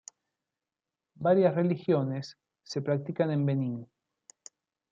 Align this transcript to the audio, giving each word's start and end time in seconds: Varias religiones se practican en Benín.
Varias 1.13 1.53
religiones 1.53 2.35
se 2.63 2.81
practican 2.81 3.29
en 3.29 3.45
Benín. 3.45 3.87